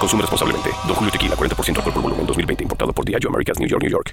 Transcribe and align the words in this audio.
Consume 0.00 0.22
responsablemente. 0.22 0.70
Don 0.86 0.96
Julio 0.96 1.12
Tequila, 1.12 1.36
40% 1.36 1.76
alcohol 1.76 1.92
por 1.92 2.02
volumen, 2.02 2.26
2020. 2.26 2.64
Importado 2.64 2.92
por 2.92 3.04
Diageo 3.04 3.28
Americas, 3.28 3.58
New 3.58 3.68
York, 3.68 3.82
New 3.82 3.90
York. 3.90 4.12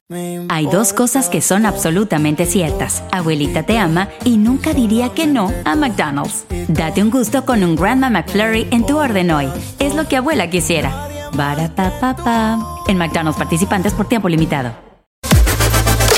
Hay 0.50 0.68
dos 0.68 0.92
cosas 0.92 1.30
que 1.30 1.42
son 1.42 1.66
absolutamente 1.66 2.46
ciertas. 2.46 3.04
Abuelita 3.12 3.64
te 3.64 3.80
ama 3.80 4.10
y 4.26 4.38
nunca 4.38 4.74
diría 4.74 5.14
que 5.14 5.26
no 5.26 5.52
a 5.64 5.76
McDonald's. 5.76 6.46
Date 6.68 7.02
un 7.02 7.10
gusto 7.10 7.46
con 7.46 7.64
un 7.64 7.76
Grandma 7.76 8.10
McFlurry 8.10 8.68
en 8.72 8.86
tu 8.86 8.98
orden 8.98 9.32
hoy. 9.32 9.50
Es 9.80 9.96
lo 9.96 10.08
que 10.08 10.18
abuela 10.18 10.50
quisiera. 10.50 11.08
Barapapapa. 11.34 12.60
En 12.88 12.98
McDonald's 12.98 13.38
participantes 13.38 13.94
por 13.94 14.08
tiempo 14.08 14.28
limitado. 14.28 14.88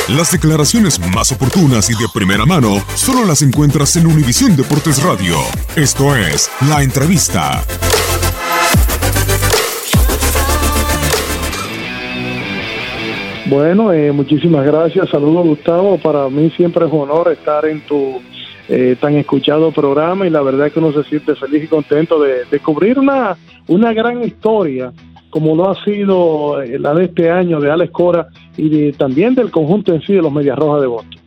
Las 0.09 0.31
declaraciones 0.31 1.00
más 1.14 1.31
oportunas 1.31 1.88
y 1.92 1.94
de 1.94 2.08
primera 2.11 2.44
mano 2.44 2.83
solo 2.95 3.26
las 3.26 3.44
encuentras 3.44 3.95
en 3.95 4.08
Univisión 4.08 4.56
Deportes 4.56 5.04
Radio. 5.04 5.38
Esto 5.76 6.16
es 6.16 6.50
La 6.67 6.81
Entrevista. 6.81 7.64
Bueno, 13.50 13.92
eh, 13.92 14.11
muchísimas 14.11 14.64
gracias. 14.64 15.09
Saludos, 15.09 15.47
Gustavo. 15.47 15.97
Para 15.97 16.30
mí 16.30 16.52
siempre 16.55 16.86
es 16.86 16.92
un 16.92 17.00
honor 17.09 17.31
estar 17.31 17.66
en 17.66 17.81
tu 17.81 18.22
eh, 18.67 18.95
tan 19.02 19.16
escuchado 19.16 19.72
programa 19.72 20.28
y 20.28 20.30
la 20.30 20.44
verdad 20.44 20.67
es 20.67 20.73
que 20.73 20.78
uno 20.78 20.94
se 20.94 21.04
siente 21.10 21.33
feliz 21.33 21.64
y 21.64 21.67
contento 21.67 22.21
de 22.21 22.45
descubrir 22.52 22.99
una, 22.99 23.36
una 23.67 23.92
gran 23.92 24.23
historia 24.23 24.93
como 25.32 25.55
lo 25.55 25.71
ha 25.71 25.83
sido 25.83 26.61
eh, 26.61 26.77
la 26.77 26.93
de 26.93 27.05
este 27.05 27.32
año 27.32 27.60
de 27.60 27.71
Alex 27.71 27.92
Cora 27.92 28.27
y 28.55 28.70
de, 28.70 28.93
también 28.93 29.33
del 29.33 29.49
conjunto 29.49 29.95
en 29.95 30.02
sí 30.04 30.14
de 30.14 30.21
los 30.21 30.31
Medias 30.31 30.58
Rojas 30.58 30.81
de 30.81 30.87
Boston. 30.87 31.20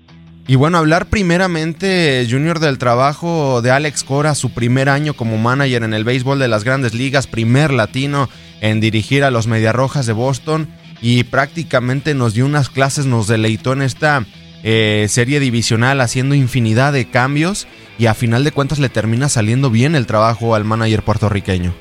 Y 0.47 0.55
bueno, 0.55 0.79
hablar 0.79 1.07
primeramente, 1.07 2.25
Junior, 2.31 2.61
del 2.61 2.79
trabajo 2.79 3.63
de 3.63 3.73
Alex 3.73 4.05
Cora, 4.05 4.37
su 4.37 4.51
primer 4.51 4.89
año 4.89 5.15
como 5.15 5.39
manager 5.39 5.83
en 5.83 5.95
el 5.95 6.05
béisbol 6.05 6.39
de 6.39 6.47
las 6.47 6.63
grandes 6.63 6.95
ligas, 6.95 7.27
primer 7.27 7.73
latino 7.73 8.29
en 8.61 8.81
dirigir 8.81 9.25
a 9.25 9.33
los 9.33 9.49
Medias 9.49 9.75
Rojas 9.75 10.07
de 10.07 10.13
Boston 10.13 10.69
y 11.03 11.25
prácticamente 11.25 12.15
nos 12.15 12.33
dio 12.33 12.47
unas 12.47 12.71
clases, 12.71 13.05
nos 13.05 13.27
deleitó 13.27 13.73
en 13.73 13.83
esta 13.83 14.25
eh, 14.63 15.07
serie 15.09 15.41
divisional 15.41 16.01
haciendo 16.01 16.37
infinidad 16.37 16.93
de 16.93 17.11
cambios 17.11 17.67
y 17.99 18.07
a 18.07 18.15
final 18.15 18.45
de 18.45 18.53
cuentas 18.53 18.79
le 18.79 18.89
termina 18.89 19.29
saliendo 19.29 19.69
bien 19.69 19.97
el 19.97 20.07
trabajo 20.07 20.55
al 20.55 20.65
manager 20.65 21.03
puertorriqueño. 21.03 21.75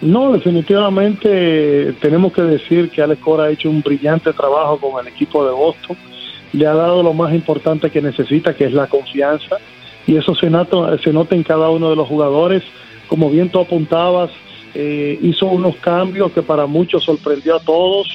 No, 0.00 0.32
definitivamente 0.32 1.92
tenemos 2.00 2.32
que 2.32 2.42
decir 2.42 2.90
que 2.90 3.02
Alex 3.02 3.20
Cora 3.20 3.44
ha 3.44 3.50
hecho 3.50 3.70
un 3.70 3.82
brillante 3.82 4.32
trabajo 4.32 4.78
con 4.78 5.04
el 5.04 5.12
equipo 5.12 5.44
de 5.46 5.52
Boston. 5.52 5.96
Le 6.52 6.66
ha 6.66 6.74
dado 6.74 7.02
lo 7.02 7.12
más 7.12 7.34
importante 7.34 7.90
que 7.90 8.00
necesita, 8.00 8.54
que 8.54 8.64
es 8.64 8.72
la 8.72 8.86
confianza. 8.86 9.56
Y 10.06 10.16
eso 10.16 10.34
se 10.34 10.48
nota, 10.48 10.96
se 10.98 11.12
nota 11.12 11.34
en 11.34 11.42
cada 11.42 11.70
uno 11.70 11.90
de 11.90 11.96
los 11.96 12.08
jugadores. 12.08 12.62
Como 13.08 13.30
bien 13.30 13.50
tú 13.50 13.60
apuntabas, 13.60 14.30
eh, 14.78 15.18
hizo 15.22 15.46
unos 15.46 15.76
cambios 15.76 16.32
que 16.32 16.42
para 16.42 16.66
muchos 16.66 17.02
sorprendió 17.02 17.56
a 17.56 17.60
todos. 17.60 18.06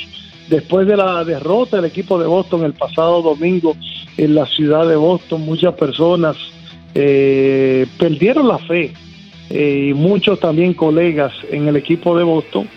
Después 0.48 0.86
de 0.86 0.96
la 0.96 1.24
derrota 1.26 1.78
del 1.78 1.86
equipo 1.86 2.20
de 2.20 2.28
Boston 2.28 2.64
el 2.64 2.74
pasado 2.74 3.24
domingo 3.24 3.76
en 4.16 4.36
la 4.36 4.46
ciudad 4.46 4.88
de 4.88 4.96
Boston, 4.96 5.42
muchas 5.42 5.74
personas 5.74 6.38
eh, 6.94 7.88
perdieron 7.98 8.48
la 8.48 8.60
fe 8.60 8.94
eh, 9.50 9.88
y 9.90 9.94
muchos 9.96 10.40
también 10.40 10.76
colegas 10.76 11.34
en 11.50 11.68
el 11.68 11.78
equipo 11.78 12.16
de 12.16 12.24
Boston. 12.24 12.68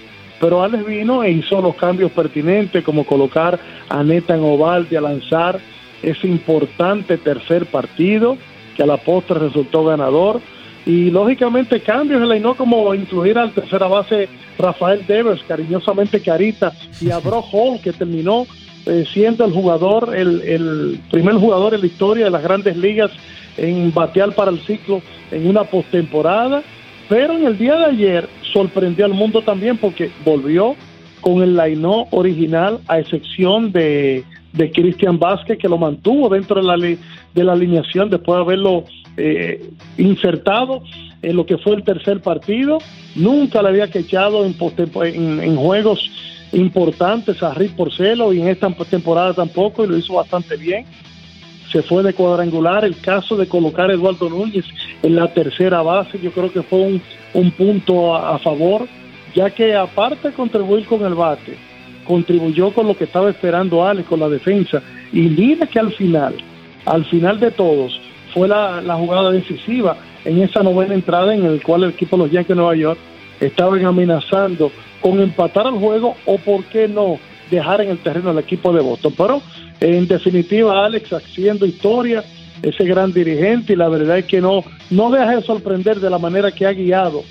Pero 0.40 0.62
Alex 0.62 0.86
vino 0.86 1.22
e 1.22 1.32
hizo 1.32 1.60
los 1.60 1.74
cambios 1.74 2.10
pertinentes, 2.12 2.82
como 2.84 3.04
colocar 3.04 3.60
a 3.90 4.02
Netan 4.02 4.40
Ovalde 4.40 4.96
a 4.96 5.02
lanzar 5.02 5.60
ese 6.02 6.26
importante 6.26 7.18
tercer 7.18 7.66
partido, 7.66 8.38
que 8.76 8.82
a 8.82 8.86
la 8.86 8.96
postre 8.96 9.38
resultó 9.38 9.84
ganador. 9.84 10.40
Y 10.86 11.10
lógicamente 11.10 11.80
cambios 11.80 12.20
en 12.20 12.28
la 12.28 12.38
no 12.38 12.54
como 12.54 12.94
incluir 12.94 13.38
al 13.38 13.52
tercera 13.52 13.86
base 13.86 14.28
Rafael 14.58 15.06
Devers, 15.06 15.42
cariñosamente 15.44 16.20
Carita, 16.20 16.72
y 17.00 17.10
a 17.10 17.18
Brock 17.18 17.46
Hall, 17.52 17.80
que 17.80 17.92
terminó 17.92 18.46
eh, 18.86 19.04
siendo 19.12 19.44
el 19.46 19.52
jugador, 19.52 20.14
el, 20.14 20.42
el 20.42 21.00
primer 21.10 21.36
jugador 21.36 21.74
en 21.74 21.80
la 21.80 21.86
historia 21.86 22.24
de 22.26 22.30
las 22.30 22.42
grandes 22.42 22.76
ligas 22.76 23.10
en 23.56 23.94
batear 23.94 24.34
para 24.34 24.50
el 24.50 24.60
ciclo 24.60 25.00
en 25.30 25.48
una 25.48 25.64
postemporada, 25.64 26.62
pero 27.08 27.34
en 27.34 27.46
el 27.46 27.56
día 27.56 27.76
de 27.76 27.84
ayer 27.86 28.28
sorprendió 28.52 29.04
al 29.04 29.14
mundo 29.14 29.42
también 29.42 29.78
porque 29.78 30.10
volvió 30.24 30.74
con 31.20 31.42
el 31.42 31.56
Lainó 31.56 32.06
original, 32.10 32.80
a 32.86 32.98
excepción 32.98 33.72
de, 33.72 34.24
de 34.54 34.70
Cristian 34.70 35.18
Vázquez, 35.18 35.58
que 35.58 35.68
lo 35.68 35.78
mantuvo 35.78 36.28
dentro 36.28 36.60
de 36.60 36.66
la, 36.66 36.76
de 36.76 37.44
la 37.44 37.52
alineación 37.52 38.08
después 38.08 38.36
de 38.36 38.42
haberlo 38.42 38.84
eh, 39.16 39.70
insertado 39.98 40.82
en 41.22 41.36
lo 41.36 41.44
que 41.44 41.58
fue 41.58 41.74
el 41.74 41.84
tercer 41.84 42.20
partido. 42.20 42.78
Nunca 43.14 43.62
le 43.62 43.68
había 43.68 43.90
quechado 43.90 44.44
en, 44.44 44.54
en, 45.02 45.42
en 45.42 45.56
juegos 45.56 46.10
importantes 46.52 47.42
a 47.42 47.52
Rick 47.52 47.74
Porcelo 47.74 48.32
y 48.32 48.40
en 48.40 48.48
esta 48.48 48.70
temporada 48.70 49.34
tampoco, 49.34 49.84
y 49.84 49.88
lo 49.88 49.98
hizo 49.98 50.14
bastante 50.14 50.56
bien 50.56 50.86
se 51.74 51.82
fue 51.82 52.04
de 52.04 52.14
cuadrangular. 52.14 52.84
El 52.84 52.96
caso 53.00 53.36
de 53.36 53.48
colocar 53.48 53.90
a 53.90 53.94
Eduardo 53.94 54.30
Núñez 54.30 54.64
en 55.02 55.16
la 55.16 55.34
tercera 55.34 55.82
base, 55.82 56.20
yo 56.20 56.30
creo 56.30 56.52
que 56.52 56.62
fue 56.62 56.80
un, 56.80 57.02
un 57.34 57.50
punto 57.50 58.14
a, 58.14 58.36
a, 58.36 58.38
favor, 58.38 58.86
ya 59.34 59.50
que 59.50 59.74
aparte 59.74 60.30
contribuir 60.30 60.86
con 60.86 61.04
el 61.04 61.14
bate, 61.14 61.58
contribuyó 62.04 62.72
con 62.72 62.86
lo 62.86 62.96
que 62.96 63.04
estaba 63.04 63.30
esperando 63.30 63.86
Alex, 63.86 64.08
con 64.08 64.20
la 64.20 64.28
defensa. 64.28 64.82
Y 65.12 65.22
mira 65.22 65.66
que 65.66 65.78
al 65.78 65.92
final, 65.92 66.34
al 66.86 67.04
final 67.06 67.40
de 67.40 67.50
todos, 67.50 68.00
fue 68.32 68.48
la, 68.48 68.80
la 68.80 68.96
jugada 68.96 69.30
decisiva 69.30 69.96
en 70.24 70.42
esa 70.42 70.62
novena 70.62 70.94
entrada 70.94 71.34
en 71.34 71.44
el 71.44 71.62
cual 71.62 71.84
el 71.84 71.90
equipo 71.90 72.16
de 72.16 72.24
los 72.24 72.32
Yankees 72.32 72.48
de 72.48 72.54
Nueva 72.56 72.76
York 72.76 72.98
estaban 73.40 73.84
amenazando 73.84 74.70
con 75.00 75.20
empatar 75.20 75.66
el 75.66 75.74
juego 75.74 76.16
o, 76.24 76.38
por 76.38 76.64
qué 76.64 76.88
no, 76.88 77.18
dejar 77.50 77.80
en 77.82 77.90
el 77.90 77.98
terreno 77.98 78.30
al 78.30 78.38
equipo 78.38 78.72
de 78.72 78.80
Boston. 78.80 79.12
Pero 79.16 79.42
en 79.80 80.06
definitiva, 80.06 80.84
Alex 80.84 81.12
haciendo 81.12 81.66
historia, 81.66 82.24
ese 82.62 82.84
gran 82.84 83.12
dirigente, 83.12 83.74
y 83.74 83.76
la 83.76 83.88
verdad 83.88 84.18
es 84.18 84.24
que 84.24 84.40
no, 84.40 84.64
no 84.90 85.10
deja 85.10 85.36
de 85.36 85.42
sorprender 85.42 86.00
de 86.00 86.10
la 86.10 86.18
manera 86.18 86.50
que 86.50 86.66
ha 86.66 86.72
guiado 86.72 87.22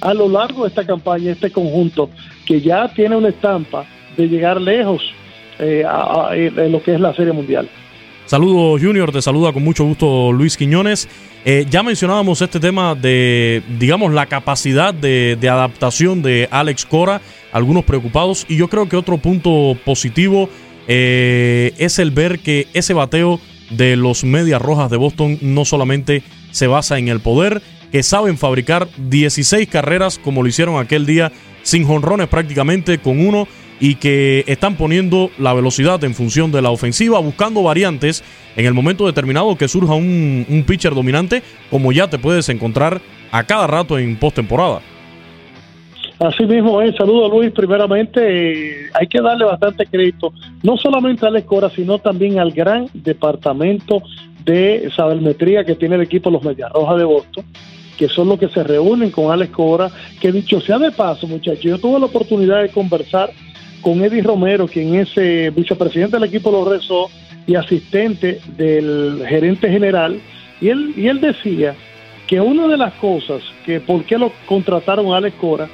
a 0.00 0.14
lo 0.14 0.28
largo 0.28 0.62
de 0.62 0.70
esta 0.70 0.86
campaña, 0.86 1.30
este 1.30 1.50
conjunto, 1.50 2.10
que 2.46 2.60
ya 2.60 2.88
tiene 2.88 3.16
una 3.16 3.28
estampa 3.28 3.86
de 4.16 4.28
llegar 4.28 4.60
lejos 4.60 5.02
eh, 5.58 5.84
a, 5.86 6.34
lo 6.68 6.82
que 6.82 6.94
es 6.94 7.00
la 7.00 7.14
Serie 7.14 7.32
Mundial. 7.32 7.68
Saludos 8.26 8.80
Junior, 8.80 9.10
te 9.10 9.20
saluda 9.20 9.52
con 9.52 9.64
mucho 9.64 9.84
gusto 9.84 10.32
Luis 10.32 10.56
Quiñones. 10.56 11.08
Eh, 11.44 11.66
ya 11.68 11.82
mencionábamos 11.82 12.42
este 12.42 12.60
tema 12.60 12.94
de, 12.94 13.62
digamos, 13.78 14.12
la 14.12 14.26
capacidad 14.26 14.94
de, 14.94 15.36
de, 15.40 15.48
adaptación 15.48 16.22
de 16.22 16.46
Alex 16.50 16.84
Cora 16.84 17.20
algunos 17.52 17.84
preocupados. 17.84 18.46
Y 18.48 18.56
yo 18.56 18.68
creo 18.68 18.88
que 18.88 18.96
otro 18.96 19.18
punto 19.18 19.76
positivo 19.84 20.48
eh, 20.88 21.72
es 21.78 21.98
el 21.98 22.10
ver 22.10 22.40
que 22.40 22.66
ese 22.74 22.94
bateo 22.94 23.40
de 23.70 23.96
los 23.96 24.24
Medias 24.24 24.60
Rojas 24.60 24.90
de 24.90 24.96
Boston 24.96 25.38
no 25.40 25.64
solamente 25.64 26.22
se 26.50 26.66
basa 26.66 26.98
en 26.98 27.08
el 27.08 27.20
poder, 27.20 27.62
que 27.92 28.02
saben 28.02 28.38
fabricar 28.38 28.88
16 28.96 29.68
carreras 29.68 30.18
como 30.18 30.42
lo 30.42 30.48
hicieron 30.48 30.78
aquel 30.78 31.06
día, 31.06 31.30
sin 31.62 31.86
jonrones 31.86 32.28
prácticamente, 32.28 32.98
con 32.98 33.24
uno, 33.24 33.46
y 33.80 33.94
que 33.94 34.44
están 34.46 34.76
poniendo 34.76 35.30
la 35.38 35.54
velocidad 35.54 36.04
en 36.04 36.14
función 36.14 36.52
de 36.52 36.60
la 36.60 36.70
ofensiva, 36.70 37.18
buscando 37.18 37.62
variantes 37.62 38.22
en 38.54 38.66
el 38.66 38.74
momento 38.74 39.06
determinado 39.06 39.56
que 39.56 39.68
surja 39.68 39.94
un, 39.94 40.64
pitcher 40.66 40.94
dominante, 40.94 41.42
como 41.70 41.90
ya 41.90 42.08
te 42.08 42.18
puedes 42.18 42.48
encontrar 42.50 43.00
a 43.32 43.44
cada 43.44 43.66
rato 43.66 43.98
en 43.98 44.16
postemporada. 44.16 44.82
Así 46.18 46.44
mismo 46.44 46.82
es, 46.82 46.94
saludo 46.96 47.30
Luis, 47.30 47.50
primeramente 47.50 48.20
eh, 48.20 48.90
hay 48.92 49.06
que 49.06 49.22
darle 49.22 49.46
bastante 49.46 49.86
crédito, 49.86 50.34
no 50.62 50.76
solamente 50.76 51.24
a 51.24 51.30
Alex 51.30 51.46
Cora, 51.46 51.70
sino 51.70 51.98
también 51.98 52.38
al 52.38 52.52
gran 52.52 52.88
departamento 52.92 54.02
de 54.44 54.90
sabermetría 54.94 55.64
que 55.64 55.76
tiene 55.76 55.94
el 55.94 56.02
equipo 56.02 56.30
Los 56.30 56.42
Medias 56.42 56.70
Rojas 56.72 56.98
de 56.98 57.04
Boston, 57.04 57.44
que 57.96 58.08
son 58.08 58.28
los 58.28 58.38
que 58.38 58.50
se 58.50 58.62
reúnen 58.62 59.10
con 59.10 59.32
Alex 59.32 59.50
Cora, 59.50 59.90
que 60.20 60.30
dicho 60.30 60.60
sea 60.60 60.78
de 60.78 60.90
paso, 60.90 61.26
muchachos, 61.26 61.62
yo 61.62 61.78
tuve 61.78 61.98
la 61.98 62.06
oportunidad 62.06 62.60
de 62.60 62.68
conversar 62.68 63.30
con 63.80 64.02
Eddie 64.02 64.22
Romero, 64.22 64.66
quien 64.66 64.94
es 64.94 65.10
eh, 65.16 65.52
vicepresidente 65.54 66.16
del 66.16 66.28
equipo 66.28 66.50
Los 66.50 66.68
Rezos 66.68 67.10
y 67.46 67.54
asistente 67.54 68.40
del 68.56 69.24
gerente 69.28 69.68
general, 69.70 70.20
y 70.60 70.68
él, 70.68 70.92
y 70.96 71.08
él 71.08 71.20
decía 71.20 71.74
que 72.26 72.40
una 72.40 72.68
de 72.68 72.76
las 72.76 72.94
cosas 72.94 73.42
que 73.64 73.80
por 73.80 74.04
qué 74.04 74.18
lo 74.18 74.32
contrataron 74.46 75.12
a 75.12 75.16
Alex 75.16 75.36
Cora 75.40 75.68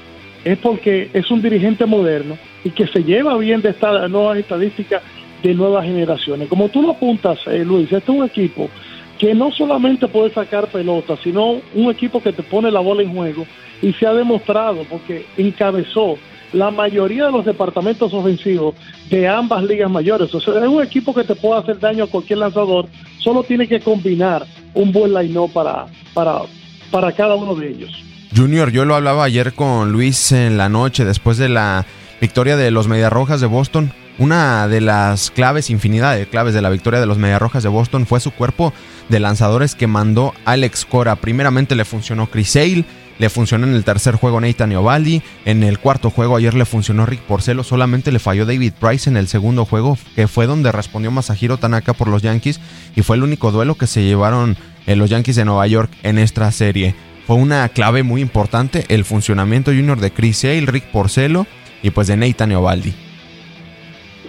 es 0.44 0.56
porque 0.58 1.10
es 1.12 1.30
un 1.30 1.42
dirigente 1.42 1.86
moderno 1.86 2.38
y 2.64 2.70
que 2.70 2.86
se 2.86 3.02
lleva 3.02 3.36
bien 3.36 3.60
de 3.60 3.70
estas 3.70 4.08
nuevas 4.10 4.38
estadísticas 4.38 5.02
de 5.42 5.54
nuevas 5.54 5.84
generaciones. 5.84 6.48
Como 6.48 6.68
tú 6.68 6.82
lo 6.82 6.92
apuntas, 6.92 7.38
eh, 7.46 7.64
Luis, 7.64 7.92
este 7.92 8.10
es 8.10 8.18
un 8.18 8.24
equipo 8.24 8.70
que 9.18 9.34
no 9.34 9.50
solamente 9.50 10.08
puede 10.08 10.30
sacar 10.32 10.68
pelotas, 10.68 11.18
sino 11.22 11.60
un 11.74 11.90
equipo 11.90 12.22
que 12.22 12.32
te 12.32 12.42
pone 12.42 12.70
la 12.70 12.80
bola 12.80 13.02
en 13.02 13.14
juego 13.14 13.46
y 13.82 13.92
se 13.94 14.06
ha 14.06 14.12
demostrado 14.12 14.84
porque 14.88 15.24
encabezó 15.36 16.16
la 16.52 16.70
mayoría 16.70 17.26
de 17.26 17.32
los 17.32 17.44
departamentos 17.44 18.12
ofensivos 18.12 18.74
de 19.10 19.28
ambas 19.28 19.62
ligas 19.64 19.90
mayores. 19.90 20.34
O 20.34 20.40
sea, 20.40 20.54
es 20.54 20.68
un 20.68 20.82
equipo 20.82 21.14
que 21.14 21.24
te 21.24 21.34
puede 21.34 21.60
hacer 21.60 21.78
daño 21.78 22.04
a 22.04 22.06
cualquier 22.06 22.38
lanzador, 22.40 22.86
solo 23.18 23.42
tiene 23.42 23.68
que 23.68 23.80
combinar 23.80 24.46
un 24.74 24.92
buen 24.92 25.12
line 25.14 25.48
para, 25.52 25.86
para, 26.14 26.42
para 26.90 27.12
cada 27.12 27.34
uno 27.34 27.54
de 27.54 27.68
ellos. 27.68 27.92
Junior, 28.34 28.70
yo 28.70 28.84
lo 28.84 28.94
hablaba 28.94 29.24
ayer 29.24 29.54
con 29.54 29.92
Luis 29.92 30.32
en 30.32 30.58
la 30.58 30.68
noche 30.68 31.04
después 31.04 31.38
de 31.38 31.48
la 31.48 31.86
victoria 32.20 32.56
de 32.56 32.70
los 32.70 32.88
Mediarrojas 32.88 33.40
de 33.40 33.46
Boston. 33.46 33.92
Una 34.18 34.66
de 34.66 34.80
las 34.80 35.30
claves, 35.30 35.68
infinidad 35.68 36.16
de 36.16 36.26
claves 36.26 36.54
de 36.54 36.62
la 36.62 36.70
victoria 36.70 37.00
de 37.00 37.06
los 37.06 37.18
Mediarrojas 37.18 37.62
de 37.62 37.68
Boston 37.68 38.06
fue 38.06 38.20
su 38.20 38.30
cuerpo 38.30 38.72
de 39.08 39.20
lanzadores 39.20 39.74
que 39.74 39.86
mandó 39.86 40.32
Alex 40.44 40.86
Cora. 40.86 41.16
Primeramente 41.16 41.74
le 41.74 41.84
funcionó 41.84 42.26
Chris 42.26 42.50
Sale, 42.50 42.84
le 43.18 43.30
funcionó 43.30 43.66
en 43.66 43.74
el 43.74 43.84
tercer 43.84 44.14
juego 44.14 44.40
Nathan 44.40 44.72
Iovaldi, 44.72 45.22
en 45.44 45.62
el 45.62 45.78
cuarto 45.78 46.10
juego 46.10 46.36
ayer 46.36 46.54
le 46.54 46.64
funcionó 46.64 47.06
Rick 47.06 47.20
Porcelo, 47.20 47.64
solamente 47.64 48.12
le 48.12 48.18
falló 48.18 48.46
David 48.46 48.72
Price 48.78 49.08
en 49.08 49.16
el 49.16 49.28
segundo 49.28 49.64
juego, 49.64 49.98
que 50.14 50.28
fue 50.28 50.46
donde 50.46 50.72
respondió 50.72 51.10
Masahiro 51.10 51.56
Tanaka 51.56 51.92
por 51.92 52.08
los 52.08 52.22
Yankees 52.22 52.60
y 52.94 53.02
fue 53.02 53.16
el 53.16 53.22
único 53.22 53.52
duelo 53.52 53.76
que 53.76 53.86
se 53.86 54.04
llevaron 54.04 54.56
en 54.86 54.98
los 54.98 55.10
Yankees 55.10 55.36
de 55.36 55.44
Nueva 55.44 55.66
York 55.66 55.90
en 56.02 56.18
esta 56.18 56.50
serie 56.52 56.94
fue 57.26 57.36
una 57.36 57.68
clave 57.70 58.04
muy 58.04 58.20
importante 58.20 58.84
el 58.88 59.04
funcionamiento 59.04 59.72
junior 59.72 59.98
de 59.98 60.12
Chris 60.12 60.38
Sale, 60.38 60.66
Rick 60.66 60.84
Porcelo 60.92 61.46
y 61.82 61.90
pues 61.90 62.06
de 62.06 62.16
Nathan 62.16 62.52
Ovaldi. 62.52 62.94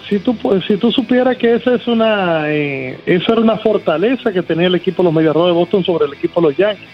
Si 0.08 0.18
tú, 0.18 0.36
si 0.66 0.76
tú 0.78 0.90
supieras 0.90 1.36
que 1.36 1.54
esa 1.54 1.76
es 1.76 1.86
una 1.86 2.50
eh, 2.50 2.98
esa 3.06 3.34
era 3.34 3.42
una 3.42 3.58
fortaleza 3.58 4.32
que 4.32 4.42
tenía 4.42 4.66
el 4.66 4.74
equipo 4.74 5.02
de 5.02 5.04
los 5.04 5.14
Mediarrojas 5.14 5.50
de 5.50 5.52
Boston 5.52 5.84
sobre 5.84 6.06
el 6.06 6.14
equipo 6.14 6.40
de 6.40 6.48
los 6.48 6.56
Yankees 6.56 6.88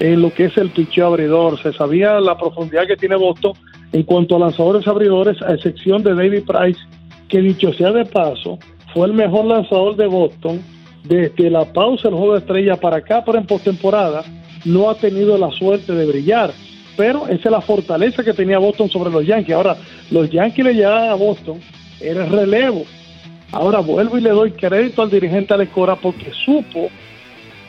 en 0.00 0.22
lo 0.22 0.32
que 0.32 0.46
es 0.46 0.56
el 0.56 0.70
picheo 0.70 1.06
abridor. 1.06 1.60
Se 1.62 1.72
sabía 1.72 2.20
la 2.20 2.36
profundidad 2.36 2.86
que 2.86 2.96
tiene 2.96 3.16
Boston 3.16 3.52
en 3.92 4.02
cuanto 4.02 4.36
a 4.36 4.40
lanzadores 4.40 4.86
abridores, 4.88 5.40
a 5.42 5.54
excepción 5.54 6.02
de 6.02 6.14
David 6.14 6.44
Price, 6.46 6.80
que 7.28 7.40
dicho 7.40 7.72
sea 7.72 7.92
de 7.92 8.04
paso, 8.04 8.58
fue 8.92 9.06
el 9.06 9.12
mejor 9.12 9.44
lanzador 9.44 9.96
de 9.96 10.06
Boston 10.06 10.60
desde 11.04 11.50
la 11.50 11.64
pausa 11.72 12.08
del 12.08 12.18
juego 12.18 12.32
de 12.32 12.40
estrella 12.40 12.76
para 12.76 12.96
acá, 12.96 13.22
pero 13.24 13.38
en 13.38 13.46
postemporada 13.46 14.24
no 14.64 14.88
ha 14.88 14.94
tenido 14.94 15.36
la 15.38 15.50
suerte 15.50 15.92
de 15.92 16.06
brillar. 16.06 16.52
Pero 16.96 17.26
esa 17.26 17.48
es 17.48 17.50
la 17.50 17.60
fortaleza 17.60 18.22
que 18.22 18.32
tenía 18.32 18.58
Boston 18.58 18.88
sobre 18.88 19.10
los 19.10 19.26
Yankees. 19.26 19.54
Ahora, 19.54 19.76
los 20.10 20.30
Yankees 20.30 20.64
le 20.64 20.74
llegaban 20.74 21.08
a 21.08 21.14
Boston, 21.14 21.60
era 22.00 22.24
el 22.24 22.30
relevo. 22.30 22.84
Ahora 23.50 23.80
vuelvo 23.80 24.18
y 24.18 24.20
le 24.20 24.30
doy 24.30 24.52
crédito 24.52 25.02
al 25.02 25.10
dirigente 25.10 25.54
Alex 25.54 25.72
Cora 25.72 25.96
porque 25.96 26.32
supo, 26.44 26.88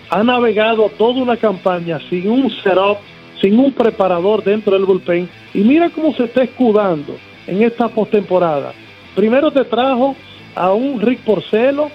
ha 0.10 0.24
navegado 0.24 0.90
toda 0.98 1.22
una 1.22 1.38
campaña 1.38 2.00
sin 2.10 2.30
un 2.30 2.50
setup, 2.64 2.98
sin 3.42 3.60
un 3.60 3.72
preparador 3.72 4.44
dentro 4.44 4.74
del 4.74 4.86
bullpen. 4.86 5.30
Y 5.54 5.60
mira 5.60 5.90
cómo 5.90 6.14
se 6.14 6.26
está 6.26 6.44
escudando 6.44 7.16
en 7.48 7.64
esta 7.64 7.88
postemporada. 7.88 8.74
Primero 9.16 9.52
te 9.52 9.64
trajo 9.66 10.16
a 10.56 10.74
un 10.74 11.02
Rick 11.02 11.20
Porcelo 11.22 11.90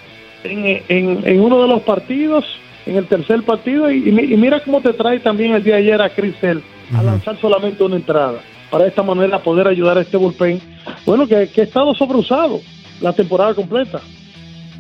en, 0.45 0.83
en 0.89 1.41
uno 1.41 1.63
de 1.63 1.69
los 1.69 1.83
partidos 1.83 2.45
en 2.87 2.97
el 2.97 3.07
tercer 3.07 3.43
partido 3.43 3.91
y, 3.91 4.01
mira 4.11 4.61
cómo 4.61 4.81
te 4.81 4.93
trae 4.93 5.21
también 5.21 5.55
el 5.55 5.63
día 5.63 5.75
de 5.77 5.83
ayer 5.83 6.03
a 6.03 6.11
Crisel 6.11 6.63
a 6.95 7.03
lanzar 7.03 7.39
solamente 7.41 7.85
una 7.85 7.97
entrada 7.97 8.41
para 8.71 8.85
de 8.85 8.91
esta 8.91 9.03
manera 9.03 9.39
poder 9.39 9.69
ayudar 9.69 9.99
a 9.99 10.01
este 10.01 10.17
bullpen 10.17 10.61
bueno 11.05 11.27
que, 11.27 11.49
que 11.49 11.61
ha 11.61 11.65
estado 11.65 11.95
sobreusado 11.95 12.61
la 13.01 13.13
temporada 13.13 13.55
completa 13.55 14.01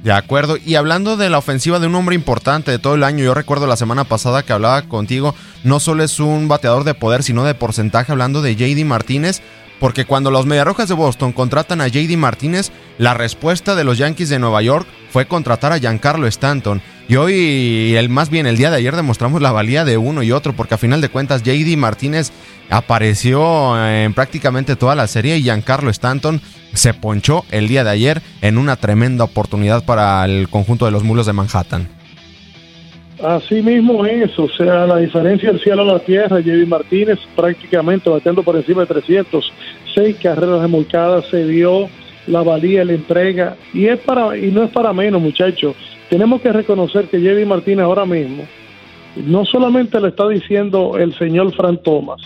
de 0.02 0.12
acuerdo. 0.12 0.56
Y 0.56 0.74
hablando 0.74 1.16
de 1.16 1.30
la 1.30 1.38
ofensiva 1.38 1.78
de 1.78 1.86
un 1.86 1.94
hombre 1.94 2.14
importante 2.14 2.70
de 2.70 2.78
todo 2.78 2.94
el 2.94 3.04
año, 3.04 3.24
yo 3.24 3.34
recuerdo 3.34 3.66
la 3.66 3.76
semana 3.76 4.04
pasada 4.04 4.42
que 4.42 4.52
hablaba 4.52 4.82
contigo, 4.82 5.34
no 5.64 5.80
solo 5.80 6.02
es 6.02 6.20
un 6.20 6.48
bateador 6.48 6.84
de 6.84 6.94
poder, 6.94 7.22
sino 7.22 7.44
de 7.44 7.54
porcentaje, 7.54 8.12
hablando 8.12 8.42
de 8.42 8.56
JD 8.56 8.84
Martínez, 8.84 9.42
porque 9.80 10.04
cuando 10.04 10.30
los 10.30 10.46
Mediarrojas 10.46 10.88
de 10.88 10.94
Boston 10.94 11.32
contratan 11.32 11.80
a 11.80 11.88
JD 11.88 12.16
Martínez, 12.16 12.70
la 12.98 13.14
respuesta 13.14 13.74
de 13.74 13.82
los 13.82 13.98
Yankees 13.98 14.28
de 14.28 14.38
Nueva 14.38 14.62
York 14.62 14.86
fue 15.10 15.26
contratar 15.26 15.72
a 15.72 15.78
Giancarlo 15.78 16.26
Stanton. 16.28 16.82
Y 17.08 17.16
hoy, 17.16 17.96
el, 17.96 18.08
más 18.10 18.30
bien 18.30 18.46
el 18.46 18.56
día 18.56 18.70
de 18.70 18.76
ayer, 18.76 18.94
demostramos 18.94 19.42
la 19.42 19.50
valía 19.50 19.84
de 19.84 19.96
uno 19.96 20.22
y 20.22 20.30
otro, 20.30 20.52
porque 20.52 20.74
a 20.74 20.78
final 20.78 21.00
de 21.00 21.08
cuentas 21.08 21.42
JD 21.42 21.76
Martínez 21.76 22.30
apareció 22.68 23.84
en 23.84 24.14
prácticamente 24.14 24.76
toda 24.76 24.94
la 24.94 25.08
serie 25.08 25.38
y 25.38 25.42
Giancarlo 25.42 25.90
Stanton 25.90 26.40
se 26.74 26.94
ponchó 26.94 27.44
el 27.50 27.66
día 27.66 27.82
de 27.82 27.90
ayer 27.90 28.22
en 28.42 28.58
una 28.58 28.76
tremenda 28.76 29.24
oportunidad 29.24 29.84
para 29.84 30.24
el 30.24 30.48
conjunto 30.48 30.84
de 30.84 30.92
los 30.92 31.02
mulos 31.02 31.26
de 31.26 31.32
Manhattan. 31.32 31.99
Así 33.22 33.60
mismo 33.60 34.06
es, 34.06 34.38
o 34.38 34.48
sea, 34.48 34.86
la 34.86 34.96
diferencia 34.96 35.50
del 35.50 35.60
cielo 35.60 35.82
a 35.82 35.84
la 35.84 35.98
tierra, 35.98 36.40
JD 36.40 36.66
Martínez 36.66 37.18
prácticamente 37.36 38.08
batiendo 38.08 38.42
por 38.42 38.56
encima 38.56 38.82
de 38.82 38.86
306 38.86 40.16
carreras 40.22 40.62
remolcadas, 40.62 41.26
se 41.26 41.46
dio 41.46 41.88
la 42.26 42.42
valía, 42.42 42.84
la 42.84 42.94
entrega, 42.94 43.56
y 43.74 43.86
es 43.86 43.98
para 44.00 44.36
y 44.38 44.50
no 44.50 44.62
es 44.62 44.70
para 44.70 44.92
menos, 44.94 45.20
muchachos. 45.20 45.76
Tenemos 46.08 46.40
que 46.40 46.52
reconocer 46.52 47.06
que 47.06 47.20
Jerry 47.20 47.44
Martínez 47.44 47.84
ahora 47.84 48.06
mismo 48.06 48.44
no 49.16 49.44
solamente 49.44 50.00
le 50.00 50.08
está 50.08 50.26
diciendo 50.28 50.96
el 50.96 51.14
señor 51.18 51.52
Fran 51.54 51.76
Thomas, 51.82 52.20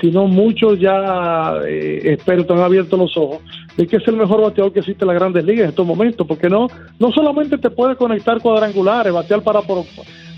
sino 0.00 0.26
muchos 0.26 0.78
ya 0.78 1.56
eh, 1.66 2.00
expertos 2.04 2.56
han 2.56 2.64
abierto 2.64 2.96
los 2.96 3.16
ojos 3.16 3.40
de 3.76 3.86
que 3.86 3.96
es 3.96 4.08
el 4.08 4.16
mejor 4.16 4.40
bateador 4.40 4.72
que 4.72 4.80
existe 4.80 5.04
en 5.04 5.08
las 5.08 5.16
grandes 5.16 5.44
ligas 5.44 5.64
en 5.64 5.70
estos 5.70 5.86
momentos, 5.86 6.26
porque 6.26 6.48
no, 6.48 6.68
no 6.98 7.12
solamente 7.12 7.58
te 7.58 7.70
puede 7.70 7.96
conectar 7.96 8.40
cuadrangulares, 8.40 9.12
batear 9.12 9.42
para, 9.42 9.60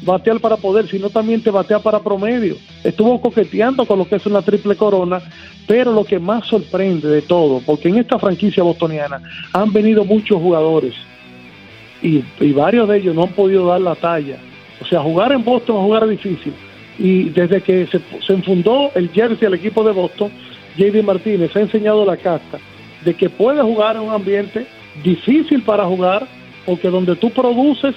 batear 0.03 0.41
para 0.41 0.57
poder, 0.57 0.89
sino 0.89 1.09
también 1.09 1.43
te 1.43 1.51
batea 1.51 1.79
para 1.79 2.01
promedio. 2.01 2.57
Estuvo 2.83 3.21
coqueteando 3.21 3.87
con 3.87 3.99
lo 3.99 4.09
que 4.09 4.17
es 4.17 4.27
una 4.27 4.43
triple 4.43 4.75
corona, 4.75 5.21
pero 5.67 5.93
lo 5.93 6.05
que 6.05 6.19
más 6.19 6.47
sorprende 6.47 7.09
de 7.09 7.23
todo, 7.23 7.63
porque 7.65 7.89
en 7.89 7.99
esta 7.99 8.19
franquicia 8.19 8.63
bostoniana 8.63 9.23
han 9.53 9.73
venido 9.73 10.05
muchos 10.05 10.41
jugadores 10.41 10.95
y, 12.03 12.23
varios 12.53 12.89
de 12.89 12.99
ellos 12.99 13.15
no 13.15 13.25
han 13.25 13.33
podido 13.33 13.67
dar 13.67 13.81
la 13.81 13.95
talla. 13.95 14.39
O 14.81 14.87
sea, 14.87 15.01
jugar 15.01 15.33
en 15.33 15.45
Boston 15.45 15.77
es 15.77 15.83
jugar 15.83 16.09
difícil. 16.09 16.53
Y 16.99 17.25
desde 17.31 17.61
que 17.61 17.87
se, 17.87 18.01
se 18.25 18.33
enfundó 18.33 18.91
el 18.95 19.09
jersey 19.11 19.47
al 19.47 19.55
equipo 19.55 19.85
de 19.85 19.93
Boston, 19.93 20.31
JD 20.77 21.03
Martínez 21.03 21.55
ha 21.57 21.61
enseñado 21.61 22.05
la 22.05 22.17
casta 22.17 22.59
de 23.09 23.15
que 23.15 23.31
puede 23.31 23.63
jugar 23.63 23.97
en 23.97 24.03
un 24.03 24.13
ambiente 24.13 24.67
difícil 25.03 25.63
para 25.63 25.87
jugar, 25.87 26.27
porque 26.67 26.91
donde 26.91 27.17
tú 27.17 27.31
produces 27.31 27.95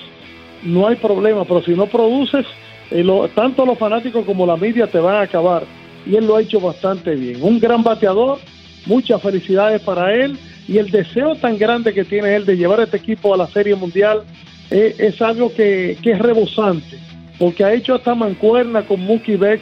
no 0.64 0.88
hay 0.88 0.96
problema, 0.96 1.44
pero 1.44 1.62
si 1.62 1.72
no 1.72 1.86
produces, 1.88 2.46
eh, 2.92 3.06
tanto 3.36 3.66
los 3.66 3.78
fanáticos 3.78 4.24
como 4.24 4.46
la 4.46 4.56
media 4.56 4.88
te 4.88 5.00
van 5.00 5.16
a 5.16 5.22
acabar. 5.24 5.64
Y 6.06 6.16
él 6.16 6.28
lo 6.28 6.38
ha 6.38 6.42
hecho 6.42 6.62
bastante 6.62 7.14
bien. 7.16 7.44
Un 7.44 7.60
gran 7.60 7.84
bateador, 7.84 8.40
muchas 8.86 9.22
felicidades 9.22 9.82
para 9.82 10.16
él 10.16 10.38
y 10.66 10.78
el 10.78 10.90
deseo 10.90 11.36
tan 11.36 11.58
grande 11.58 11.94
que 11.94 12.06
tiene 12.06 12.34
él 12.34 12.46
de 12.46 12.56
llevar 12.56 12.80
este 12.80 12.96
equipo 12.96 13.34
a 13.34 13.38
la 13.38 13.48
Serie 13.48 13.76
Mundial 13.76 14.24
eh, 14.70 14.96
es 14.98 15.22
algo 15.22 15.54
que, 15.54 15.98
es 16.02 16.20
rebosante, 16.20 16.98
porque 17.38 17.66
ha 17.66 17.74
hecho 17.74 17.96
hasta 17.96 18.16
mancuerna 18.16 18.84
con 18.84 19.02
Mookie 19.02 19.36
Bex, 19.36 19.62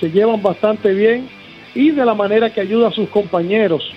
se 0.00 0.10
llevan 0.10 0.42
bastante 0.42 0.94
bien 0.94 1.28
y 1.74 1.90
de 1.90 2.06
la 2.06 2.14
manera 2.14 2.48
que 2.48 2.62
ayuda 2.62 2.88
a 2.88 2.92
sus 2.92 3.10
compañeros. 3.10 3.92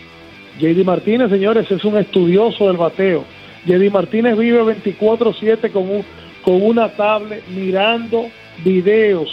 JD 0.60 0.83
Martínez, 0.86 1.29
señores, 1.29 1.69
es 1.72 1.83
un 1.83 1.98
estudioso 1.98 2.67
del 2.67 2.77
bateo. 2.77 3.24
JD 3.65 3.91
Martínez 3.91 4.38
vive 4.38 4.62
24/7 4.62 5.72
con, 5.72 5.89
un, 5.89 6.05
con 6.43 6.62
una 6.62 6.89
tablet 6.89 7.43
mirando 7.48 8.27
videos. 8.63 9.29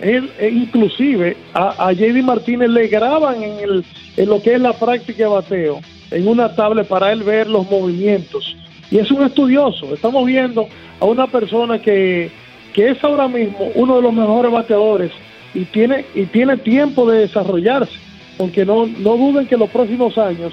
Él, 0.00 0.30
e 0.38 0.48
inclusive 0.48 1.36
a, 1.52 1.92
JD 1.92 2.22
Martínez 2.22 2.70
le 2.70 2.88
graban 2.88 3.42
en, 3.42 3.58
el, 3.58 3.84
en 4.16 4.28
lo 4.28 4.40
que 4.42 4.54
es 4.54 4.60
la 4.60 4.72
práctica 4.72 5.24
de 5.24 5.28
bateo, 5.28 5.80
en 6.10 6.26
una 6.26 6.54
tablet 6.54 6.86
para 6.86 7.12
él 7.12 7.22
ver 7.22 7.48
los 7.48 7.70
movimientos. 7.70 8.56
Y 8.90 8.98
es 8.98 9.10
un 9.10 9.24
estudioso. 9.24 9.94
Estamos 9.94 10.24
viendo 10.26 10.68
a 11.00 11.04
una 11.04 11.26
persona 11.26 11.80
que, 11.80 12.30
que 12.72 12.90
es 12.90 13.04
ahora 13.04 13.28
mismo 13.28 13.70
uno 13.74 13.96
de 13.96 14.02
los 14.02 14.12
mejores 14.12 14.50
bateadores 14.50 15.12
y 15.54 15.64
tiene, 15.66 16.04
y 16.14 16.26
tiene 16.26 16.56
tiempo 16.56 17.10
de 17.10 17.20
desarrollarse, 17.20 17.98
porque 18.36 18.64
no, 18.64 18.86
no 18.86 19.16
duden 19.16 19.46
que 19.46 19.54
en 19.54 19.60
los 19.60 19.70
próximos 19.70 20.16
años 20.18 20.52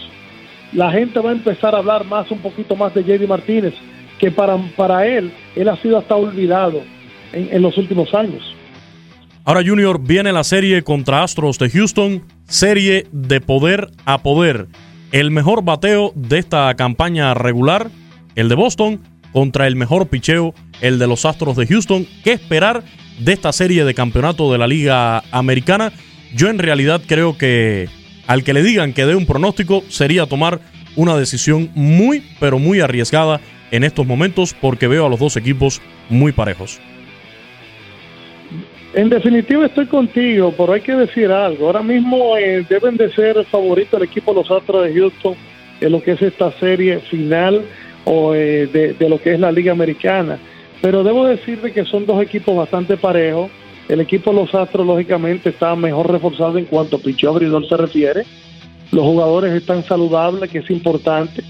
la 0.74 0.92
gente 0.92 1.20
va 1.20 1.30
a 1.30 1.34
empezar 1.34 1.74
a 1.76 1.80
hablar 1.80 2.06
más, 2.06 2.30
un 2.32 2.40
poquito 2.40 2.76
más 2.76 2.94
de 2.94 3.04
JD 3.04 3.28
Martínez, 3.28 3.74
que 4.20 4.32
para, 4.32 4.58
para 4.76 5.06
él, 5.08 5.32
él 5.56 5.70
ha 5.70 5.78
sido 5.78 5.98
hasta 5.98 6.16
olvidado 6.16 6.82
en, 7.34 7.50
en 7.52 7.62
los 7.62 7.78
últimos 7.78 8.14
años. 8.14 8.44
Ahora, 9.46 9.62
Junior, 9.66 10.02
viene 10.02 10.34
la 10.34 10.44
serie 10.44 10.84
contra 10.84 11.24
Astros 11.24 11.58
de 11.58 11.70
Houston, 11.70 12.24
serie 12.50 13.08
de 13.14 13.40
poder 13.40 13.92
a 14.06 14.18
poder. 14.18 14.68
El 15.14 15.32
mejor 15.32 15.64
bateo 15.64 16.12
de 16.16 16.40
esta 16.40 16.76
campaña 16.76 17.34
regular, 17.34 17.90
el 18.36 18.50
de 18.50 18.56
Boston, 18.56 19.00
contra 19.32 19.68
el 19.68 19.76
mejor 19.76 20.08
picheo, 20.08 20.54
el 20.82 21.00
de 21.00 21.08
los 21.08 21.26
Astros 21.26 21.56
de 21.56 21.66
Houston. 21.66 22.06
¿Qué 22.24 22.34
esperar 22.34 22.84
de 23.20 23.34
esta 23.34 23.54
serie 23.54 23.86
de 23.86 23.94
campeonato 23.94 24.52
de 24.52 24.58
la 24.58 24.68
Liga 24.68 25.24
Americana? 25.32 25.94
Yo 26.36 26.50
en 26.50 26.60
realidad 26.60 27.02
creo 27.06 27.38
que 27.38 27.88
al 28.28 28.44
que 28.44 28.54
le 28.54 28.64
digan 28.64 28.94
que 28.94 29.06
dé 29.06 29.16
un 29.16 29.26
pronóstico 29.26 29.84
sería 29.90 30.26
tomar 30.26 30.60
una 30.96 31.16
decisión 31.16 31.70
muy, 31.76 32.24
pero 32.40 32.60
muy 32.60 32.82
arriesgada 32.82 33.40
en 33.72 33.84
estos 33.84 34.06
momentos 34.06 34.56
porque 34.60 34.88
veo 34.88 35.06
a 35.06 35.10
los 35.10 35.20
dos 35.20 35.38
equipos 35.38 35.82
muy 36.10 36.32
parejos. 36.32 36.80
En 38.94 39.10
definitiva 39.10 39.66
estoy 39.66 39.86
contigo, 39.86 40.54
pero 40.58 40.74
hay 40.74 40.82
que 40.82 40.96
decir 40.96 41.32
algo. 41.32 41.68
Ahora 41.68 41.84
mismo 41.84 42.36
eh, 42.38 42.66
deben 42.68 42.98
de 42.98 43.12
ser 43.12 43.44
favoritos 43.46 44.00
el 44.00 44.08
equipo 44.08 44.34
los 44.34 44.50
Astros 44.50 44.86
de 44.86 44.94
Houston 44.94 45.36
en 45.82 45.92
lo 45.92 46.02
que 46.02 46.14
es 46.14 46.22
esta 46.22 46.52
serie 46.54 47.00
final 47.02 47.64
o 48.06 48.34
eh, 48.34 48.66
de, 48.68 49.10
lo 49.10 49.22
que 49.22 49.34
es 49.34 49.40
la 49.40 49.52
Liga 49.52 49.72
Americana. 49.72 50.40
Pero 50.82 51.04
debo 51.04 51.26
decirte 51.26 51.72
que 51.72 51.86
son 51.86 52.06
dos 52.06 52.22
equipos 52.24 52.56
bastante 52.56 52.98
parejos. 52.98 53.52
El 53.88 54.02
equipo 54.02 54.32
de 54.32 54.38
los 54.38 54.54
Astros, 54.54 54.86
lógicamente, 54.86 55.50
está 55.50 55.76
mejor 55.76 56.12
reforzado 56.12 56.58
en 56.58 56.66
cuanto 56.66 56.98
a 56.98 57.00
pichó 57.00 57.30
abridor 57.30 57.68
se 57.68 57.78
refiere. 57.78 58.24
Los 58.92 59.04
jugadores 59.04 59.54
están 59.54 59.84
saludables, 59.84 60.50
que 60.50 60.60
es 60.60 60.70
importante. 60.70 61.44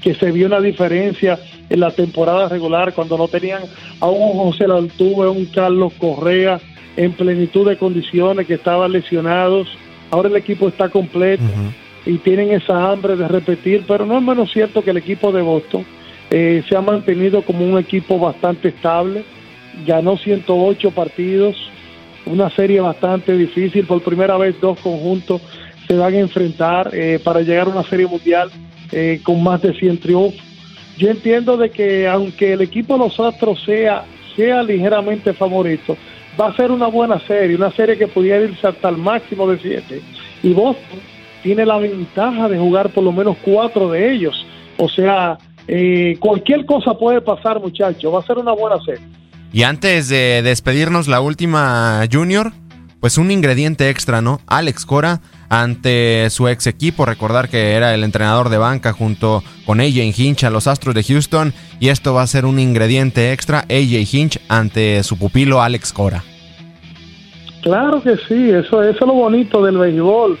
Que 0.00 0.14
se 0.14 0.30
vio 0.30 0.46
una 0.46 0.60
diferencia 0.60 1.38
en 1.68 1.80
la 1.80 1.90
temporada 1.90 2.48
regular 2.48 2.92
cuando 2.94 3.18
no 3.18 3.28
tenían 3.28 3.62
a 4.00 4.06
un 4.06 4.32
José 4.38 4.64
Altuve, 4.64 5.26
a 5.26 5.30
un 5.30 5.46
Carlos 5.46 5.92
Correa 5.98 6.60
en 6.96 7.12
plenitud 7.12 7.68
de 7.68 7.76
condiciones, 7.76 8.46
que 8.46 8.54
estaban 8.54 8.92
lesionados. 8.92 9.68
Ahora 10.10 10.28
el 10.28 10.36
equipo 10.36 10.68
está 10.68 10.88
completo 10.88 11.44
uh 11.44 11.46
-huh. 11.46 12.14
y 12.14 12.18
tienen 12.18 12.50
esa 12.50 12.90
hambre 12.90 13.16
de 13.16 13.28
repetir, 13.28 13.84
pero 13.86 14.06
no 14.06 14.16
es 14.16 14.22
menos 14.22 14.50
cierto 14.52 14.82
que 14.82 14.90
el 14.90 14.96
equipo 14.96 15.32
de 15.32 15.42
Boston 15.42 15.84
eh, 16.30 16.62
se 16.68 16.76
ha 16.76 16.80
mantenido 16.80 17.42
como 17.42 17.64
un 17.64 17.78
equipo 17.78 18.18
bastante 18.18 18.68
estable, 18.68 19.24
ganó 19.86 20.16
108 20.16 20.90
partidos, 20.92 21.56
una 22.26 22.50
serie 22.50 22.80
bastante 22.80 23.36
difícil, 23.36 23.86
por 23.86 24.02
primera 24.02 24.36
vez 24.36 24.60
dos 24.60 24.78
conjuntos 24.80 25.40
se 25.86 25.96
van 25.96 26.14
a 26.14 26.18
enfrentar 26.18 26.90
eh, 26.92 27.18
para 27.22 27.40
llegar 27.40 27.66
a 27.66 27.70
una 27.70 27.82
serie 27.82 28.06
mundial 28.06 28.50
eh, 28.92 29.20
con 29.22 29.42
más 29.42 29.60
de 29.62 29.74
100 29.74 29.98
triunfos. 29.98 30.40
Yo 30.96 31.10
entiendo 31.10 31.56
de 31.56 31.70
que 31.70 32.06
aunque 32.06 32.52
el 32.52 32.60
equipo 32.60 32.94
de 32.94 33.00
los 33.00 33.18
Astros 33.18 33.62
sea, 33.64 34.04
sea 34.36 34.62
ligeramente 34.62 35.32
favorito, 35.32 35.96
va 36.40 36.48
a 36.48 36.56
ser 36.56 36.70
una 36.70 36.86
buena 36.86 37.18
serie, 37.26 37.56
una 37.56 37.70
serie 37.72 37.96
que 37.96 38.06
pudiera 38.06 38.44
irse 38.44 38.66
hasta 38.66 38.88
el 38.88 38.98
máximo 38.98 39.48
de 39.50 39.58
7. 39.58 40.00
Y 40.42 40.52
Boston 40.52 41.00
tiene 41.42 41.64
la 41.64 41.78
ventaja 41.78 42.48
de 42.48 42.58
jugar 42.58 42.90
por 42.90 43.04
lo 43.04 43.12
menos 43.12 43.36
cuatro 43.42 43.90
de 43.90 44.12
ellos. 44.12 44.46
O 44.76 44.88
sea, 44.88 45.38
eh, 45.66 46.16
cualquier 46.18 46.66
cosa 46.66 46.94
puede 46.94 47.20
pasar, 47.20 47.60
muchachos. 47.60 48.12
Va 48.12 48.20
a 48.20 48.26
ser 48.26 48.38
una 48.38 48.52
buena 48.52 48.80
serie. 48.84 49.04
Y 49.52 49.64
antes 49.64 50.08
de 50.08 50.42
despedirnos, 50.42 51.08
la 51.08 51.20
última, 51.20 52.02
Junior, 52.10 52.52
pues 53.00 53.18
un 53.18 53.30
ingrediente 53.30 53.88
extra, 53.88 54.20
¿no? 54.20 54.40
Alex 54.46 54.86
Cora 54.86 55.20
ante 55.48 56.30
su 56.30 56.46
ex 56.46 56.68
equipo, 56.68 57.04
recordar 57.04 57.48
que 57.48 57.72
era 57.72 57.92
el 57.92 58.04
entrenador 58.04 58.50
de 58.50 58.58
banca 58.58 58.92
junto 58.92 59.42
con 59.66 59.80
AJ 59.80 60.16
Hinch 60.16 60.44
a 60.44 60.50
los 60.50 60.68
Astros 60.68 60.94
de 60.94 61.02
Houston, 61.02 61.52
y 61.80 61.88
esto 61.88 62.14
va 62.14 62.22
a 62.22 62.26
ser 62.28 62.44
un 62.44 62.60
ingrediente 62.60 63.32
extra, 63.32 63.60
AJ 63.60 64.14
Hinch 64.14 64.40
ante 64.48 65.02
su 65.02 65.18
pupilo 65.18 65.60
Alex 65.60 65.92
Cora. 65.92 66.22
Claro 67.62 68.00
que 68.00 68.16
sí, 68.28 68.50
eso, 68.50 68.82
es 68.84 69.00
lo 69.00 69.12
bonito 69.12 69.62
del 69.64 69.78
béisbol. 69.78 70.38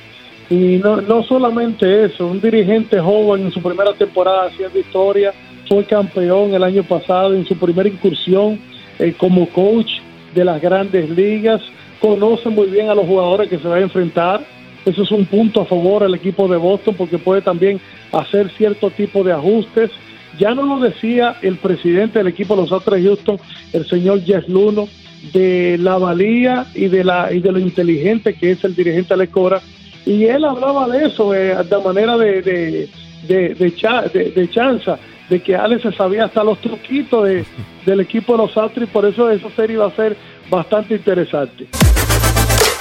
Y 0.48 0.78
no, 0.78 1.00
no 1.00 1.22
solamente 1.24 2.04
eso, 2.04 2.26
un 2.26 2.40
dirigente 2.40 3.00
joven 3.00 3.46
en 3.46 3.52
su 3.52 3.60
primera 3.62 3.92
temporada 3.94 4.46
haciendo 4.46 4.78
historia, 4.78 5.32
fue 5.68 5.84
campeón 5.84 6.54
el 6.54 6.64
año 6.64 6.82
pasado 6.82 7.34
en 7.34 7.46
su 7.46 7.56
primera 7.56 7.88
incursión 7.88 8.58
eh, 9.00 9.14
como 9.16 9.48
coach 9.48 9.94
de 10.34 10.44
las 10.44 10.60
grandes 10.60 11.10
ligas, 11.10 11.60
conoce 12.00 12.48
muy 12.48 12.68
bien 12.68 12.88
a 12.88 12.94
los 12.94 13.06
jugadores 13.06 13.48
que 13.48 13.58
se 13.58 13.66
va 13.66 13.76
a 13.76 13.80
enfrentar. 13.80 14.44
Eso 14.84 15.02
es 15.02 15.10
un 15.10 15.26
punto 15.26 15.62
a 15.62 15.66
favor 15.66 16.02
al 16.04 16.14
equipo 16.14 16.48
de 16.48 16.56
Boston 16.56 16.94
porque 16.96 17.18
puede 17.18 17.42
también 17.42 17.80
hacer 18.12 18.50
cierto 18.56 18.90
tipo 18.90 19.24
de 19.24 19.32
ajustes. 19.32 19.90
Ya 20.38 20.54
no 20.54 20.62
lo 20.62 20.78
decía 20.78 21.36
el 21.42 21.56
presidente 21.56 22.18
del 22.18 22.28
equipo 22.28 22.54
de 22.54 22.62
los 22.62 22.72
Astros 22.72 23.00
Houston, 23.02 23.38
el 23.72 23.86
señor 23.86 24.22
Jeff 24.22 24.48
Luno, 24.48 24.88
de 25.32 25.76
la 25.78 25.98
valía 25.98 26.66
y 26.74 26.88
de 26.88 27.04
la 27.04 27.32
y 27.32 27.40
de 27.40 27.52
lo 27.52 27.58
inteligente 27.58 28.34
que 28.34 28.52
es 28.52 28.64
el 28.64 28.74
dirigente 28.74 29.14
Alex 29.14 29.32
Cora. 29.32 29.60
Y 30.06 30.24
él 30.24 30.44
hablaba 30.44 30.88
de 30.88 31.06
eso 31.06 31.34
eh, 31.34 31.54
de 31.68 31.78
manera 31.84 32.16
de, 32.16 32.40
de, 32.40 32.88
de, 33.28 33.54
de, 33.54 34.30
de 34.30 34.50
chanza, 34.50 34.98
de 35.30 35.42
que 35.42 35.56
Alex 35.56 35.82
se 35.82 35.92
sabía 35.92 36.26
hasta 36.26 36.44
los 36.44 36.60
truquitos 36.60 37.24
de, 37.24 37.46
del 37.86 38.00
equipo 38.00 38.32
de 38.32 38.38
los 38.38 38.56
Astros 38.56 38.88
y 38.88 38.92
por 38.92 39.06
eso 39.06 39.30
esa 39.30 39.48
serie 39.52 39.76
iba 39.76 39.86
a 39.86 39.96
ser 39.96 40.16
bastante 40.50 40.94
interesante. 40.96 41.68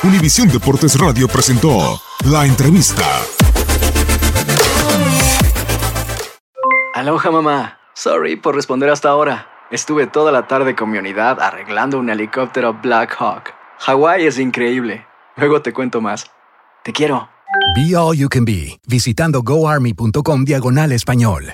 Univisión 0.04 0.50
Deportes 0.50 1.00
Radio 1.00 1.28
presentó 1.28 2.02
la 2.26 2.46
entrevista. 2.46 3.06
Aloha 6.96 7.32
mamá. 7.32 7.78
Sorry 7.94 8.36
por 8.36 8.56
responder 8.56 8.90
hasta 8.90 9.10
ahora. 9.10 9.48
Estuve 9.72 10.08
toda 10.08 10.32
la 10.32 10.48
tarde 10.48 10.76
con 10.76 10.90
mi 10.90 10.98
unidad 10.98 11.40
arreglando 11.40 12.00
un 12.00 12.10
helicóptero 12.10 12.74
Black 12.82 13.16
Hawk. 13.20 13.54
Hawái 13.80 14.26
es 14.26 14.40
increíble. 14.40 15.06
Luego 15.36 15.62
te 15.62 15.74
cuento 15.74 16.02
más. 16.02 16.26
Te 16.84 16.92
quiero. 16.92 17.30
Be 17.76 17.96
All 17.96 18.18
You 18.18 18.30
Can 18.30 18.46
Be, 18.46 18.80
visitando 18.88 19.44
goarmy.com 19.44 20.44
diagonal 20.44 20.92
español. 20.92 21.54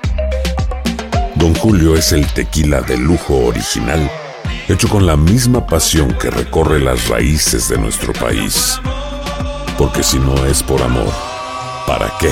Don 1.41 1.55
Julio 1.55 1.95
es 1.95 2.11
el 2.11 2.31
tequila 2.31 2.81
de 2.81 2.95
lujo 2.97 3.35
original, 3.47 4.11
hecho 4.67 4.87
con 4.87 5.07
la 5.07 5.17
misma 5.17 5.65
pasión 5.65 6.13
que 6.13 6.29
recorre 6.29 6.79
las 6.79 7.07
raíces 7.07 7.67
de 7.67 7.79
nuestro 7.79 8.13
país. 8.13 8.79
Porque 9.75 10.03
si 10.03 10.19
no 10.19 10.45
es 10.45 10.61
por 10.61 10.79
amor, 10.83 11.11
¿para 11.87 12.13
qué? 12.19 12.29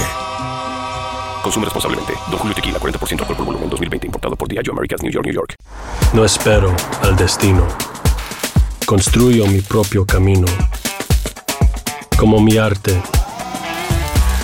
Consume 1.42 1.66
responsablemente. 1.66 2.14
Don 2.30 2.38
Julio 2.38 2.54
Tequila, 2.54 2.78
40% 2.78 3.22
alcohol 3.22 3.36
por 3.36 3.46
volumen, 3.48 3.68
2020. 3.72 4.06
Importado 4.06 4.36
por 4.36 4.48
Diageo 4.48 4.74
Americas, 4.74 5.02
New 5.02 5.12
York, 5.12 5.26
New 5.26 5.34
York. 5.34 5.56
No 6.14 6.24
espero 6.24 6.72
al 7.02 7.16
destino. 7.16 7.68
Construyo 8.86 9.48
mi 9.48 9.62
propio 9.62 10.06
camino. 10.06 10.46
Como 12.16 12.40
mi 12.40 12.58
arte. 12.58 13.02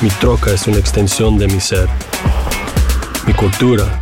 Mi 0.02 0.10
troca 0.10 0.50
es 0.50 0.66
una 0.66 0.78
extensión 0.78 1.38
de 1.38 1.46
mi 1.50 1.62
ser. 1.62 1.88
Mi 3.28 3.34
cultura 3.36 4.02